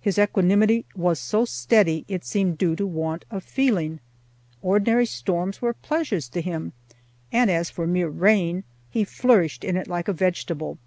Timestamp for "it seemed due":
2.08-2.74